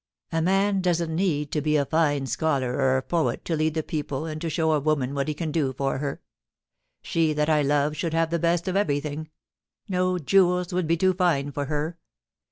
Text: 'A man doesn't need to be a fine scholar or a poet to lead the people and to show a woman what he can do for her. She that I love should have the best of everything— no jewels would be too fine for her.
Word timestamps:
'A 0.31 0.41
man 0.41 0.81
doesn't 0.81 1.15
need 1.15 1.51
to 1.51 1.61
be 1.61 1.75
a 1.77 1.85
fine 1.85 2.25
scholar 2.25 2.73
or 2.73 2.97
a 2.97 3.03
poet 3.03 3.45
to 3.45 3.55
lead 3.55 3.75
the 3.75 3.83
people 3.83 4.25
and 4.25 4.41
to 4.41 4.49
show 4.49 4.71
a 4.71 4.79
woman 4.79 5.13
what 5.13 5.27
he 5.27 5.35
can 5.35 5.51
do 5.51 5.73
for 5.73 5.99
her. 5.99 6.23
She 7.03 7.33
that 7.33 7.51
I 7.51 7.61
love 7.61 7.95
should 7.95 8.15
have 8.15 8.31
the 8.31 8.39
best 8.39 8.67
of 8.67 8.75
everything— 8.75 9.29
no 9.87 10.17
jewels 10.17 10.73
would 10.73 10.87
be 10.87 10.97
too 10.97 11.13
fine 11.13 11.51
for 11.51 11.65
her. 11.65 11.99